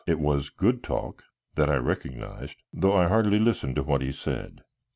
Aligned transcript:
It 0.07 0.17
was 0.19 0.49
good 0.49 0.81
talk; 0.81 1.25
that 1.53 1.69
I 1.69 1.75
recognized, 1.75 2.63
though 2.73 2.95
I 2.95 3.07
hardly 3.07 3.37
listened 3.37 3.75
to 3.75 3.83
what 3.83 4.01
he 4.01 4.11
said. 4.11 4.63